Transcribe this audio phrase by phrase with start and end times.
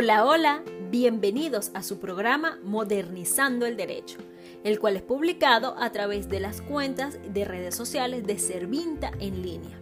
[0.00, 4.18] Hola, hola, bienvenidos a su programa Modernizando el Derecho,
[4.62, 9.42] el cual es publicado a través de las cuentas de redes sociales de Servinta en
[9.42, 9.76] línea.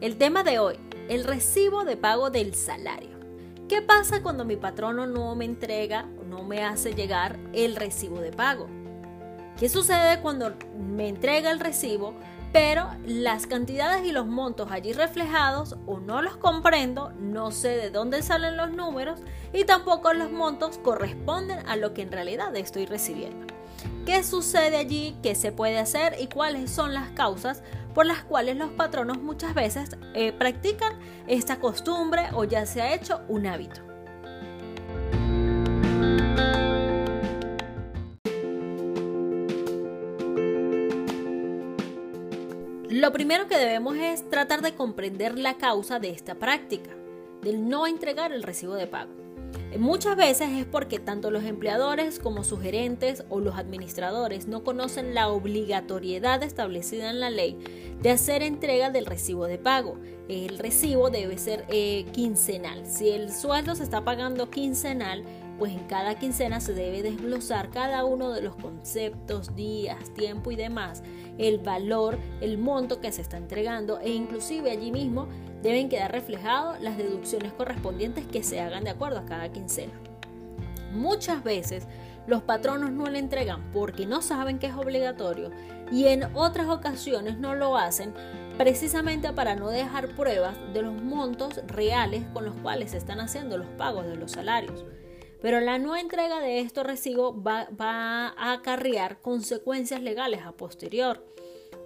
[0.00, 0.74] El tema de hoy,
[1.08, 3.20] el recibo de pago del salario.
[3.68, 8.20] ¿Qué pasa cuando mi patrono no me entrega o no me hace llegar el recibo
[8.20, 8.66] de pago?
[9.60, 12.16] ¿Qué sucede cuando me entrega el recibo,
[12.52, 17.90] pero las cantidades y los montos allí reflejados o no los comprendo, no sé de
[17.90, 19.20] dónde salen los números
[19.52, 23.46] y tampoco los montos corresponden a lo que en realidad estoy recibiendo.
[24.04, 25.16] ¿Qué sucede allí?
[25.22, 26.16] ¿Qué se puede hacer?
[26.18, 27.62] ¿Y cuáles son las causas
[27.94, 32.94] por las cuales los patronos muchas veces eh, practican esta costumbre o ya se ha
[32.94, 33.82] hecho un hábito?
[43.00, 46.90] Lo primero que debemos es tratar de comprender la causa de esta práctica,
[47.40, 49.10] del no entregar el recibo de pago.
[49.78, 55.14] Muchas veces es porque tanto los empleadores como sus gerentes o los administradores no conocen
[55.14, 57.56] la obligatoriedad establecida en la ley
[58.02, 59.96] de hacer entrega del recibo de pago.
[60.28, 62.86] El recibo debe ser eh, quincenal.
[62.86, 65.24] Si el sueldo se está pagando quincenal,
[65.60, 70.56] pues en cada quincena se debe desglosar cada uno de los conceptos, días, tiempo y
[70.56, 71.02] demás,
[71.36, 75.28] el valor, el monto que se está entregando e inclusive allí mismo
[75.62, 79.92] deben quedar reflejados las deducciones correspondientes que se hagan de acuerdo a cada quincena.
[80.94, 81.86] Muchas veces
[82.26, 85.50] los patronos no le entregan porque no saben que es obligatorio
[85.92, 88.14] y en otras ocasiones no lo hacen
[88.56, 93.58] precisamente para no dejar pruebas de los montos reales con los cuales se están haciendo
[93.58, 94.86] los pagos de los salarios.
[95.42, 101.24] Pero la no entrega de estos recibos va, a acarrear consecuencias legales a posterior.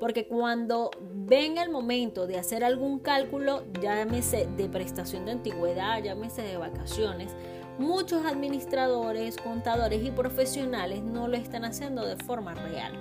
[0.01, 6.43] Porque cuando venga el momento de hacer algún cálculo, llámese de prestación de antigüedad, llámese
[6.43, 7.33] de vacaciones,
[7.79, 12.93] muchos administradores, contadores y profesionales no lo están haciendo de forma real,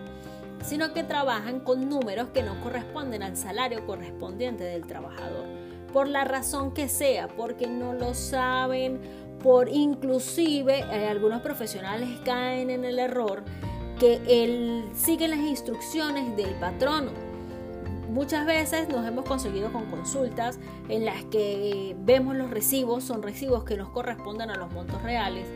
[0.63, 5.45] sino que trabajan con números que no corresponden al salario correspondiente del trabajador.
[5.91, 8.99] Por la razón que sea, porque no lo saben
[9.41, 13.43] por inclusive eh, algunos profesionales caen en el error
[13.99, 17.11] que él sigue las instrucciones del patrono.
[18.09, 23.63] Muchas veces nos hemos conseguido con consultas en las que vemos los recibos, son recibos
[23.63, 25.47] que nos corresponden a los montos reales,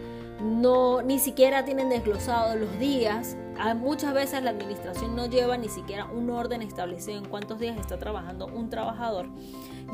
[0.41, 3.37] no ni siquiera tienen desglosados los días.
[3.75, 7.97] Muchas veces la administración no lleva ni siquiera un orden establecido en cuántos días está
[7.97, 9.27] trabajando un trabajador.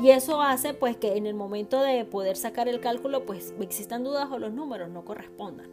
[0.00, 4.04] Y eso hace pues que en el momento de poder sacar el cálculo pues existan
[4.04, 5.68] dudas o los números no correspondan.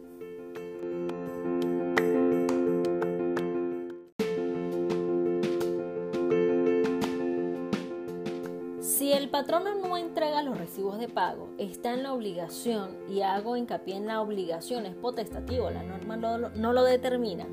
[8.80, 13.56] Si el patrono no entrega los recibos de pago, está en la obligación, y hago
[13.56, 17.46] hincapié en la obligación, es potestativo, la norma no lo determina,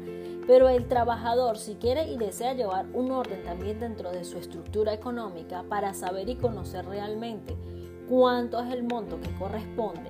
[0.49, 4.91] pero el trabajador, si quiere y desea llevar un orden también dentro de su estructura
[4.91, 7.55] económica para saber y conocer realmente
[8.09, 10.09] cuánto es el monto que corresponde,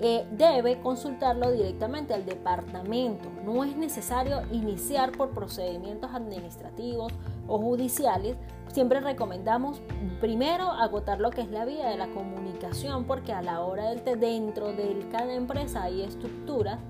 [0.00, 3.28] eh, debe consultarlo directamente al departamento.
[3.44, 7.12] No es necesario iniciar por procedimientos administrativos
[7.46, 8.36] o judiciales.
[8.72, 9.80] Siempre recomendamos
[10.20, 14.18] primero agotar lo que es la vía de la comunicación porque a la hora del
[14.18, 16.80] dentro de cada empresa hay estructuras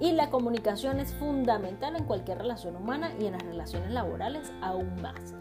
[0.00, 5.00] y la comunicación es fundamental en cualquier relación humana y en las relaciones laborales aún
[5.00, 5.34] más.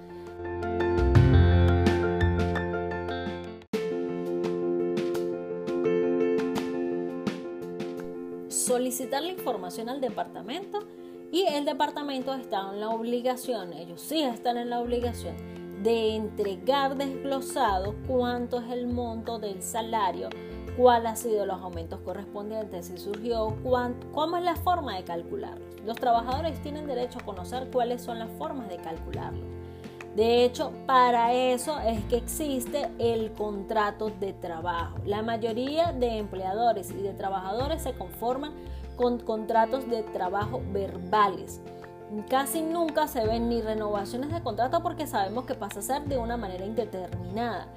[8.50, 10.80] Solicitar la información al departamento
[11.32, 15.36] y el departamento está en la obligación, ellos sí están en la obligación
[15.84, 20.30] de entregar desglosado cuánto es el monto del salario
[20.81, 23.56] cuál ha sido los aumentos correspondientes, si surgió,
[24.14, 25.64] cómo es la forma de calcularlo.
[25.86, 29.46] Los trabajadores tienen derecho a conocer cuáles son las formas de calcularlo.
[30.16, 34.97] De hecho, para eso es que existe el contrato de trabajo.
[35.06, 38.53] La mayoría de empleadores y de trabajadores se conforman
[38.96, 41.61] con contratos de trabajo verbales.
[42.28, 46.17] Casi nunca se ven ni renovaciones de contrato porque sabemos que pasa a ser de
[46.17, 47.67] una manera indeterminada.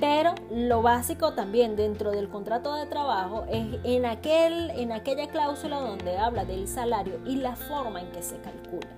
[0.00, 5.80] Pero lo básico también dentro del contrato de trabajo es en, aquel, en aquella cláusula
[5.80, 8.88] donde habla del salario y la forma en que se calcula.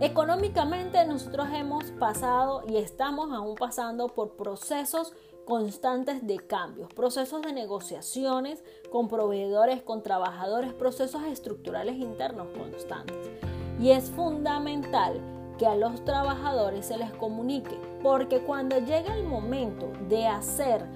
[0.00, 5.12] Económicamente nosotros hemos pasado y estamos aún pasando por procesos
[5.44, 13.30] constantes de cambios, procesos de negociaciones con proveedores, con trabajadores, procesos estructurales internos constantes.
[13.78, 15.20] Y es fundamental
[15.60, 20.86] que a los trabajadores se les comunique, porque cuando llega el momento de hacer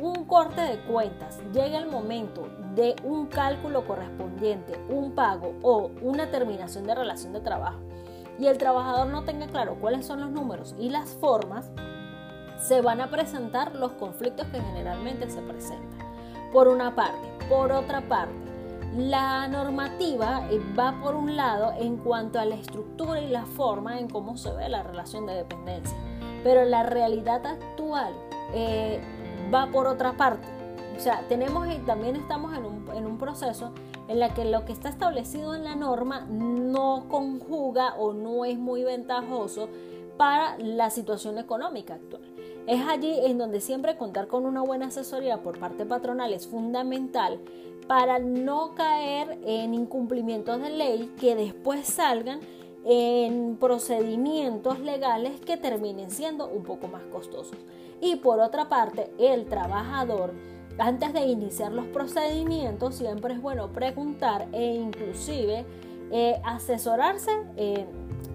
[0.00, 2.46] un corte de cuentas, llega el momento
[2.76, 7.80] de un cálculo correspondiente, un pago o una terminación de relación de trabajo
[8.38, 11.72] y el trabajador no tenga claro cuáles son los números y las formas,
[12.60, 15.98] se van a presentar los conflictos que generalmente se presentan.
[16.52, 17.28] Por una parte.
[17.48, 18.41] Por otra parte,
[18.96, 23.98] la normativa eh, va por un lado en cuanto a la estructura y la forma
[23.98, 25.96] en cómo se ve la relación de dependencia,
[26.44, 28.12] pero la realidad actual
[28.54, 29.00] eh,
[29.52, 30.46] va por otra parte.
[30.96, 33.72] O sea, tenemos y también estamos en un, en un proceso
[34.08, 38.58] en la que lo que está establecido en la norma no conjuga o no es
[38.58, 39.68] muy ventajoso
[40.18, 42.31] para la situación económica actual.
[42.66, 47.40] Es allí en donde siempre contar con una buena asesoría por parte patronal es fundamental
[47.88, 52.40] para no caer en incumplimientos de ley que después salgan
[52.84, 57.58] en procedimientos legales que terminen siendo un poco más costosos.
[58.00, 60.32] Y por otra parte, el trabajador,
[60.78, 65.64] antes de iniciar los procedimientos, siempre es bueno preguntar e inclusive
[66.12, 67.86] eh, asesorarse eh,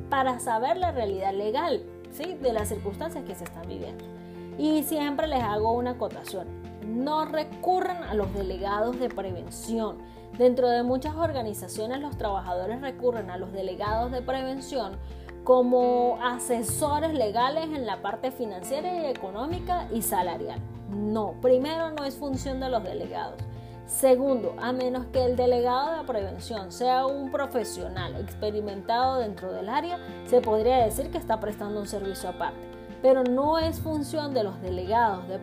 [0.10, 2.36] para saber la realidad legal ¿sí?
[2.36, 4.17] de las circunstancias que se están viviendo.
[4.58, 6.48] Y siempre les hago una acotación.
[6.86, 9.98] No recurran a los delegados de prevención.
[10.38, 14.98] Dentro de muchas organizaciones los trabajadores recurren a los delegados de prevención
[15.44, 20.60] como asesores legales en la parte financiera y económica y salarial.
[20.90, 23.42] No, primero no es función de los delegados.
[23.86, 30.00] Segundo, a menos que el delegado de prevención sea un profesional experimentado dentro del área,
[30.26, 32.77] se podría decir que está prestando un servicio aparte
[33.08, 35.40] pero no es función de los delegados de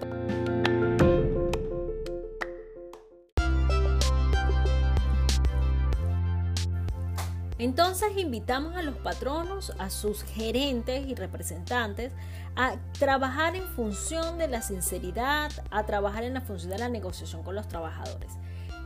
[7.59, 12.13] Entonces invitamos a los patronos, a sus gerentes y representantes
[12.55, 17.43] a trabajar en función de la sinceridad, a trabajar en la función de la negociación
[17.45, 18.33] con los trabajadores.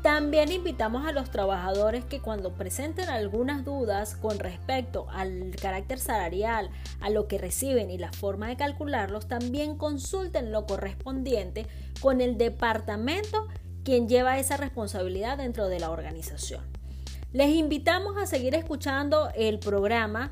[0.02, 6.70] También invitamos a los trabajadores que cuando presenten algunas dudas con respecto al carácter salarial,
[7.00, 11.66] a lo que reciben y la forma de calcularlos, también consulten lo correspondiente
[12.00, 13.48] con el departamento
[13.82, 16.62] quien lleva esa responsabilidad dentro de la organización.
[17.32, 20.30] Les invitamos a seguir escuchando el programa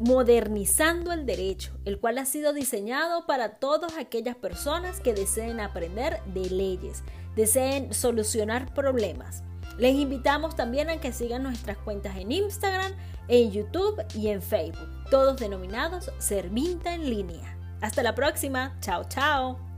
[0.00, 6.20] Modernizando el Derecho, el cual ha sido diseñado para todas aquellas personas que deseen aprender
[6.34, 7.04] de leyes
[7.36, 9.42] deseen solucionar problemas.
[9.78, 12.92] Les invitamos también a que sigan nuestras cuentas en Instagram,
[13.28, 17.56] en YouTube y en Facebook, todos denominados Servinta en línea.
[17.80, 19.73] Hasta la próxima, chao chao.